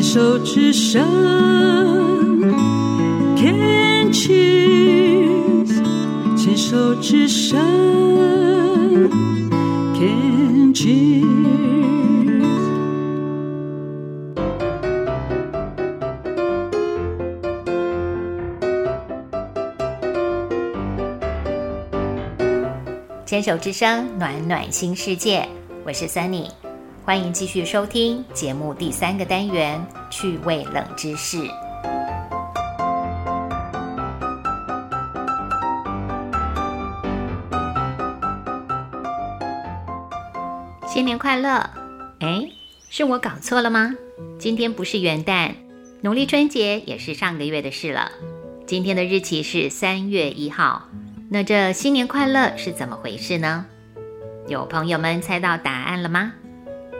[0.00, 1.06] 牵手之声
[3.36, 5.68] ，Can cheers，
[6.38, 7.60] 牵手之声
[9.92, 11.20] ，Can cheers。
[23.26, 25.46] 牵手之声，暖暖新世界，
[25.84, 26.48] 我是 Sunny，
[27.02, 31.38] 欢迎继续收听节目第三个单元趣味冷知识。
[40.86, 41.68] 新年快乐！
[42.20, 42.48] 哎，
[42.90, 43.94] 是我搞错了吗？
[44.38, 45.54] 今天不是元旦，
[46.02, 48.12] 农历春节也是上个月的事了。
[48.66, 50.82] 今天的日期是三月一号。
[51.30, 53.64] 那这新年快乐是怎么回事呢？
[54.48, 56.34] 有朋友们猜到答案了吗？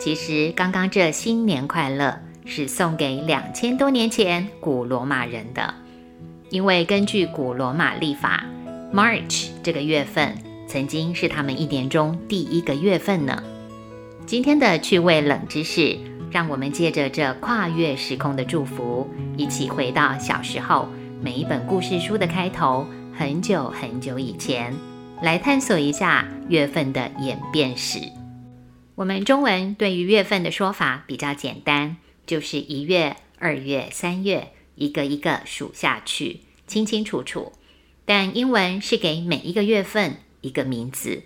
[0.00, 5.74] 其实刚刚这新年快乐是送给两千多年前古罗马人的，
[6.48, 8.42] 因为根据古罗马历法
[8.94, 10.34] ，March 这个月份
[10.66, 13.42] 曾经是他们一年中第一个月份呢。
[14.24, 15.98] 今天的趣味冷知识，
[16.30, 20.88] 让我们借着这跨越时空的祝福，一起回到小时候
[21.20, 22.86] 每一本故事书的开头。
[23.12, 24.74] 很久很久以前，
[25.20, 27.98] 来探索一下月份的演变史。
[29.00, 37.54] 我们中文对于月份的说法比较简单，就是一月、二月、三月，一个一个数下去，清清楚楚。
[38.04, 41.22] 但英文是给每一个月份一个名字，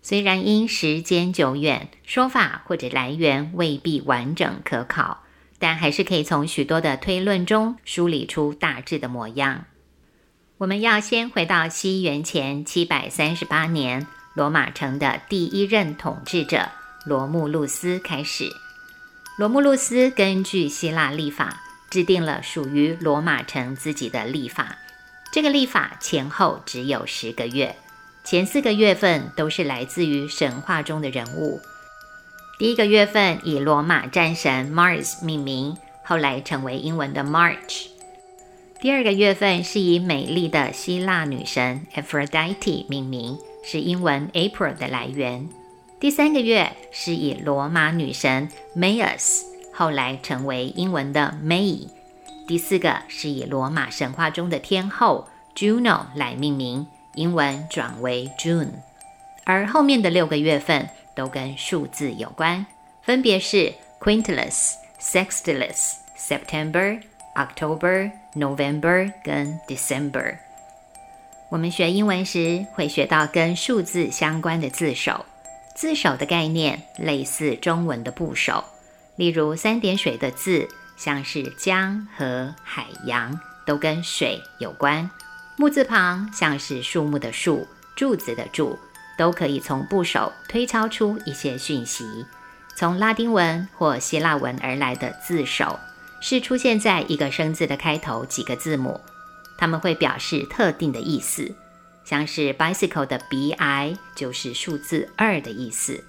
[0.00, 5.22] 虽然因时间久远，说法或者来源未必完整可考，
[5.58, 9.66] 但还是可以从许多的推论中梳理出大致的模样。
[10.56, 16.70] 我们要先回到西元前七百三十八年，罗马城的第一任统治者
[17.06, 18.50] 罗慕路斯开始。
[19.38, 24.76] 罗慕路斯根据希腊历法制定了属于罗马城自己的历法。
[25.32, 27.76] 这个历法前后只有十个月，
[28.24, 31.60] 前四个月份都是来自于神话中的人物。
[32.58, 37.86] 第一个月份以罗马战神 Mars 命名，后来成为英文的 March。
[38.80, 45.48] 第二个月份是以美丽的希腊女神 Aphrodite 命名，是英文 April 的来源。
[45.98, 49.42] 第三个月是以罗马女神 Maius，
[49.72, 51.88] 后来成为英文的 May。
[52.46, 58.68] 第四个是以罗马神话中的天后 Juno 来命名，英文转为 June。
[59.44, 62.66] 而后面的六个月份都跟数字有关，
[63.02, 67.00] 分别是 Quintilis、Sextilis、September。
[67.36, 70.38] October、November 跟 December，
[71.50, 75.26] 我们学英文时会学到跟数字相关的字首。
[75.76, 78.64] 字首的概念类似中文的部首，
[79.16, 80.66] 例如三点水的字，
[80.96, 85.10] 像是江、河、海洋，都跟水有关。
[85.58, 88.78] 木字旁像是树木的树、柱子的柱，
[89.18, 92.24] 都可以从部首推敲出一些讯息。
[92.74, 95.78] 从拉丁文或希腊文而来的字首。
[96.18, 98.98] 是出现在一个生字的开头几个字母，
[99.58, 101.54] 它们会表示特定的意思，
[102.08, 106.02] 像是 bicycle 的 bi 就是数字二的意思。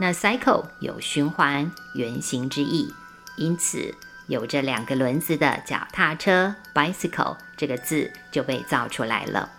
[0.00, 2.92] 那 cycle 有循环、圆形之意，
[3.36, 3.94] 因此
[4.26, 9.50] 有着两个轮子的脚踏车 bicycle 这个字就被造出来了。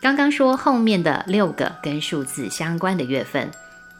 [0.00, 3.50] 刚刚说后面的六个跟数字相关的月份，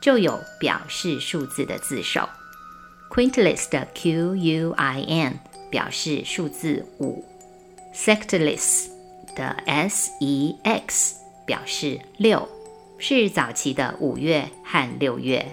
[0.01, 2.29] 就有表示数字的字首。
[3.09, 5.39] Quintilis 的 Q U I N
[5.71, 7.25] 表示数字五
[7.95, 8.89] ，Sextilis
[9.35, 12.49] 的 S E X 表示六，
[12.99, 15.47] 是早期的五月和六月。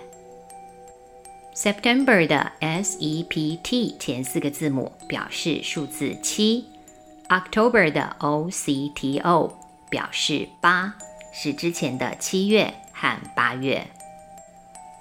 [1.53, 6.65] September 的 S E P T 前四个字母表示数字七
[7.27, 9.53] ，October 的 O C T O
[9.89, 10.95] 表示八，
[11.33, 13.85] 是之前的七月和八月。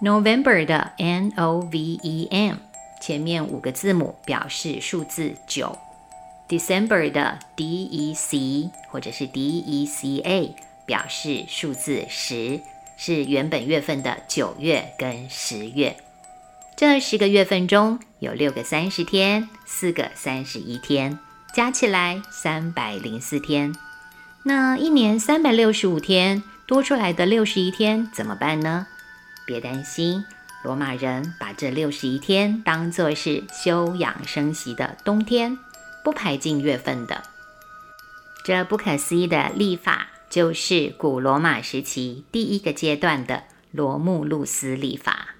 [0.02, 2.56] November 的 N O V E M
[3.00, 5.78] 前面五个字母表示数字九
[6.50, 10.54] ，December 的 D E C 或者是 D E C A
[10.84, 12.60] 表示数字十，
[12.98, 15.96] 是原本月份的九月跟十月。
[16.76, 21.18] 这十个月份中有六个三十天，四个三十一天，
[21.54, 23.72] 加起来三百零四天。
[24.42, 28.86] 那一年三百六十五天多出来的六十一天怎么办呢？
[29.46, 30.24] 别担心，
[30.64, 35.58] 罗马人把这六十一天当作是休养生息的冬天，
[36.04, 37.22] 不排进月份的。
[38.44, 45.34] 这不可思议的历法，就是古罗马时期第一个阶段的罗慕路斯历法。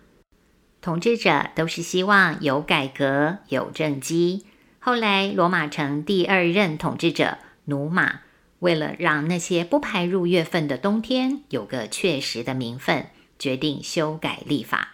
[0.82, 4.46] 统治者都是希望有改革、有政绩。
[4.78, 7.36] 后来，罗马城第二任统治者
[7.66, 8.20] 努马，
[8.60, 13.06] 为了让那些不排入月份的冬天有个确实的名分，
[13.38, 14.92] 决定修改历法。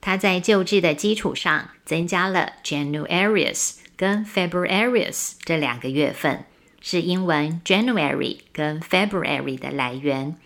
[0.00, 6.44] 他在旧制的基础上增加了 Januarius 跟 Februarius 这两个月份，
[6.80, 10.36] 是英文 January 跟 February 的来源。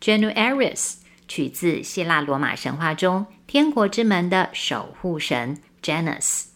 [0.00, 0.96] Januarius
[1.26, 6.46] 取自希腊罗马神话中天国之门的守护神 Janus。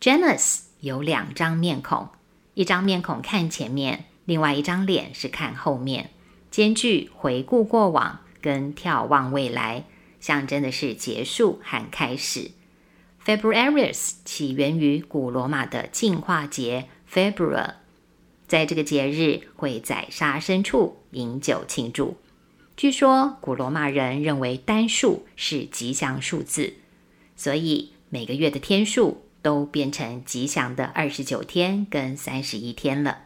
[0.00, 2.08] Janus 有两张面孔，
[2.54, 6.10] 一张面孔看前面，另外一张脸是看后面，
[6.50, 9.84] 兼具回顾过往跟眺望未来。
[10.20, 12.50] 象征的是结束和开始。
[13.24, 17.74] Februarius 起源于古罗马的进化节 February，
[18.48, 22.16] 在这个节日会宰杀牲畜，饮酒庆祝。
[22.76, 26.74] 据说古罗马人认为单数是吉祥数字，
[27.36, 33.18] 所以每个月的天数都变成吉祥的二十九天跟三十一天了。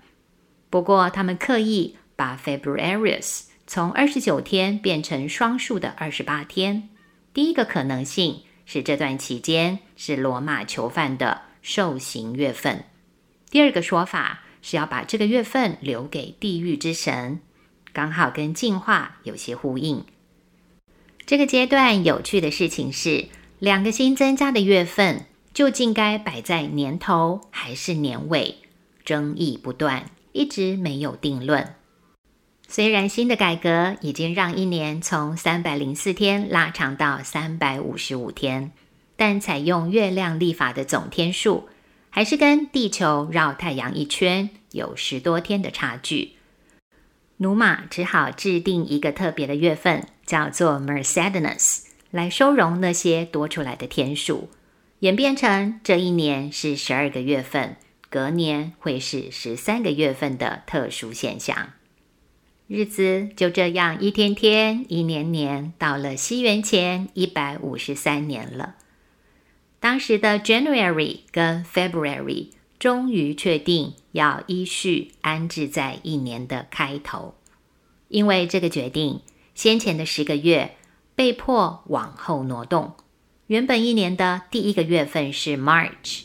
[0.69, 6.90] 不过他们刻意把 Februarius 从二十九天变成双数的二十八天。
[7.32, 12.84] 第一个可能性是这段期间是罗马囚犯的受刑月份。
[13.48, 17.40] 第二个说法是要把这个月份留给地狱之神，
[17.92, 20.04] 刚好跟进化有些呼应。
[21.24, 23.26] 这个阶段有趣的事情是，
[23.58, 28.56] 两个新增加的月份究竟该摆在年头还是年尾，
[29.04, 31.74] 争议不断，一直没有定论。
[32.68, 38.72] 虽然新的改革已经让一年从三百零四天拉长到三百五十五天，
[39.16, 41.68] 但采用月亮历法的总天数
[42.10, 46.32] 还是跟地球绕太阳一圈有十多天的差距。
[47.38, 54.48] 努马只好制定一个特别的月份，叫做 Mercedinus，来收容那些多出来的天数，
[55.00, 57.76] 演变成这一年是十二个月份，
[58.10, 61.70] 隔年会是十三个月份的特殊现象。
[62.68, 68.74] 日子就这样一天天、一年年，到了西元前一百五十三年了。
[69.78, 77.36] 当时的 January 跟 February 终于确定要依序安置在一年的开头，
[78.08, 79.20] 因为这个决定，
[79.54, 80.74] 先前的十个月
[81.14, 82.94] 被迫往后挪动。
[83.46, 86.24] 原本一年的第一个月份是 March，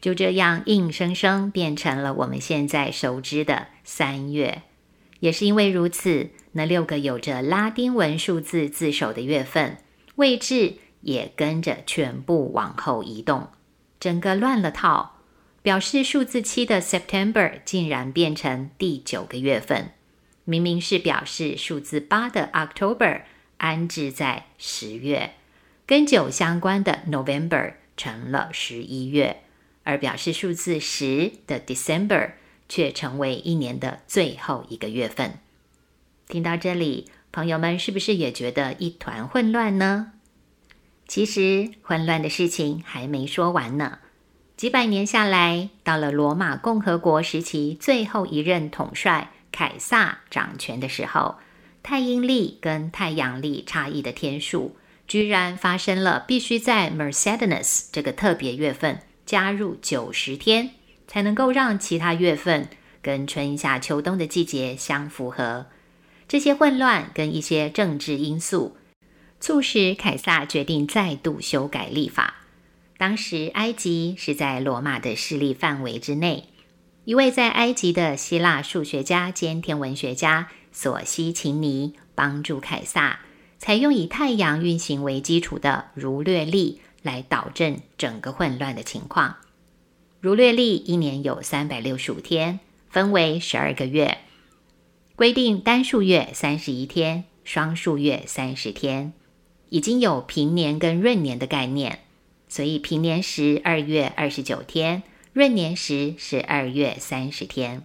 [0.00, 4.62] 就这样硬生生变成了我们现在熟知的三月。
[5.22, 9.78] 也是因为如此，那六个有着拉丁文数字字首的月份
[10.16, 13.46] 位置也跟着全部往后移动，
[14.00, 15.20] 整个乱了套。
[15.62, 19.92] 表示数字七的 September 竟然变成第九个月份，
[20.44, 23.20] 明明是表示数字八的 October
[23.58, 25.34] 安置在十月，
[25.86, 29.44] 跟九相关的 November 成了十一月，
[29.84, 32.32] 而表示数字十的 December。
[32.72, 35.40] 却成为一年的最后一个月份。
[36.26, 40.12] 听到这里，朋友们是不是也觉得一团混乱呢？
[41.06, 43.98] 其实，混乱的事情还没说完呢。
[44.56, 51.34] 几百年下来，到了罗马共和国时期最后一任统帅凯撒掌权的时候，
[51.82, 54.76] 太阴历跟太阳历差异的天数，
[55.06, 60.70] 居然发生了必须在 Mercedinus 这个特别月份加入九十天。
[61.06, 62.68] 才能够让其他月份
[63.00, 65.66] 跟春夏秋冬的季节相符合。
[66.28, 68.76] 这些混乱跟一些政治因素，
[69.40, 72.34] 促使凯撒决定再度修改历法。
[72.96, 76.48] 当时埃及是在罗马的势力范围之内。
[77.04, 83.18] 一位在埃及的希腊数学家兼天文学家索西琴尼帮助凯撒，
[83.58, 89.38] 采用以太阳运行为基础的儒略历来导正整个混乱的情况。
[90.22, 94.18] 儒略历一年有三百六十五天，分为十二个月，
[95.16, 99.14] 规定单数月三十一天，双数月三十天，
[99.68, 101.98] 已经有平年跟闰年的概念，
[102.48, 105.02] 所以平年时二月二十九天，
[105.32, 107.82] 闰年时十二月三十天，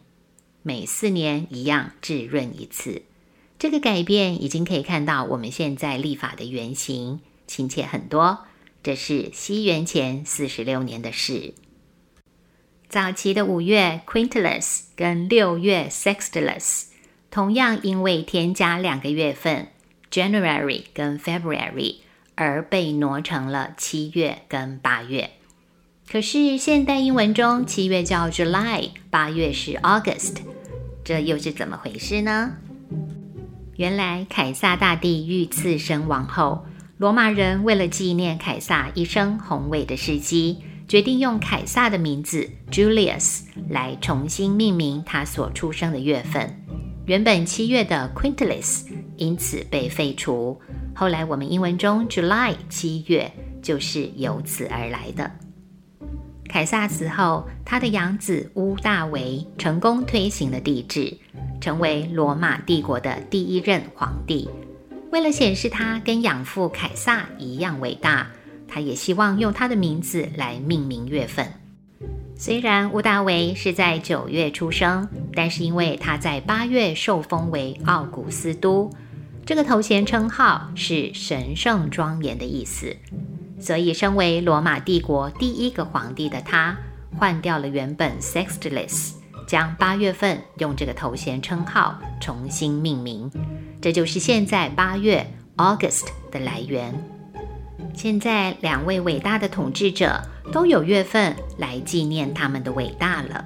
[0.61, 3.01] 每四年一样至闰一次。
[3.57, 8.45] 这个改变已经可以看到我们现在历法的原型，亲切很多。
[8.83, 11.55] 这是西元前四十六年的事。
[12.89, 16.85] 早期的五月 Quintilis 跟六月 Sextilis，
[17.29, 19.67] 同样因为添加两个月份
[20.09, 21.97] January 跟 February
[22.35, 25.31] 而被挪成了七月跟八月。
[26.09, 30.37] 可是现代英文中七月叫 July，八月是 August，
[31.03, 32.53] 这又是怎么回事呢？
[33.75, 36.65] 原来凯撒大帝遇刺身亡后，
[36.97, 46.63] 罗马人为了纪念凯撒一生宏伟的事迹，决定用凯撒的名字 Julius 来重新命名他所出生的月份。
[47.05, 48.85] 原本七月的 Quintilis
[49.17, 50.59] 因此被废除。
[50.95, 55.29] 后来我们英文中 July 七月就是由此而来的。
[56.47, 61.17] 凯撒死后，他的养子屋大维成功推行了帝制，
[61.59, 64.49] 成为罗马帝国的第一任皇帝。
[65.11, 68.29] 为了显示他跟养父凯撒一样伟大，
[68.67, 71.51] 他也希望用他的名字来命名月份。
[72.35, 78.91] 虽然屋大维是在九月出生，但是因为他在八月受封为奥古斯都，
[79.43, 82.95] 这个头衔称号是神圣庄严的意思，
[83.59, 86.77] 所以身为罗马帝国第一个皇帝的他，
[87.17, 89.13] 换掉了原本 Sextilis，
[89.47, 93.31] 将八月份用这个头衔称号重新命名。
[93.81, 97.16] 这就是现在八月 August 的来源。
[97.97, 103.43] 现在两位伟大的统治者都有月份来纪念他们的伟大了。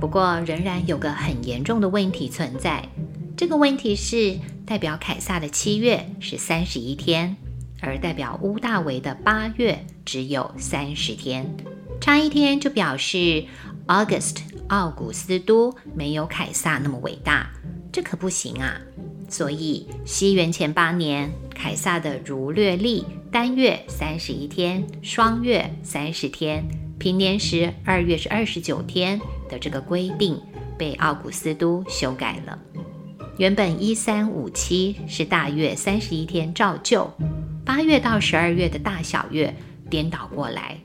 [0.00, 2.88] 不过，仍然有个很严重的问题存在。
[3.36, 7.36] 这个问题是，代表凯撒的七月是三十一天，
[7.80, 11.52] 而代表乌大维的八月只有三十天，
[12.00, 13.46] 差一天就表示
[13.88, 14.36] August
[14.68, 17.50] 奥古斯都没有凯撒那么伟大，
[17.90, 18.80] 这可不行啊！
[19.32, 26.62] 所以，西元前八年，凯撒的儒略历单月三十一天，双月三十天，
[26.98, 30.38] 平年时二月是二十九天的这个规定，
[30.76, 32.58] 被奥古斯都修改了。
[33.38, 37.10] 原本一三五七是大月三十一天照旧，
[37.64, 39.56] 八月到十二月的大小月
[39.88, 40.76] 颠倒过来。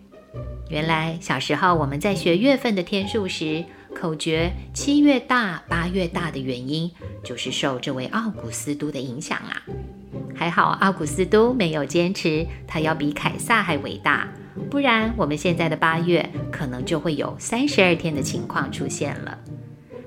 [0.70, 3.66] 原来小时候我们在学月份的天数时。
[3.98, 6.92] 口诀七月大八月大的原因，
[7.24, 9.64] 就是受这位奥古斯都的影响啊。
[10.36, 14.28] 还好奥古斯都没有坚持他要比凯撒还伟大，
[14.70, 19.36] 不然我们现在的八月可能就会有三十二天的情况出现了。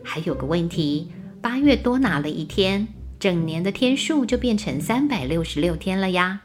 [0.05, 1.11] 还有个问题，
[1.43, 2.87] 八月多拿了一天，
[3.19, 6.43] 整年的天数就变成三百六十六天了呀。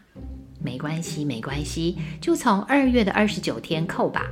[0.63, 4.25] 没关系，没关系，就从二月的二十九天扣吧。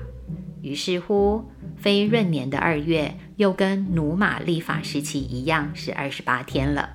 [0.64, 1.46] 于是乎。
[1.84, 6.92] 非闰年的二月又跟努马历法时期一样是二十八天了。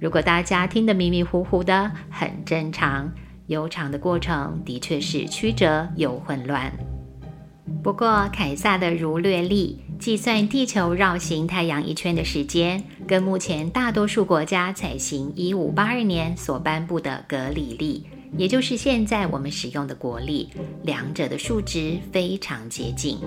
[0.00, 3.12] 如果大家听得迷迷糊糊的，很正常。
[3.46, 6.72] 悠长的过程的确是曲折又混乱。
[7.84, 18.04] 不过，凯撒的儒略历计算地球绕行太阳一圈的时间，跟目前大多数国家采行一五八二年所颁布的格里历，
[18.36, 20.48] 也就是现在我们使用的国力，
[20.82, 23.18] 两者的数值非常接近。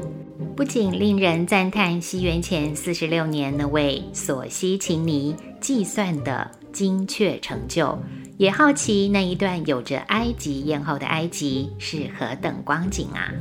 [0.56, 7.98] 不仅令人赞叹西元前四十六年那位索西琴尼计算的精确成就，
[8.38, 13.32] 也好奇那一段有着埃及艳后的埃及是何等光景啊！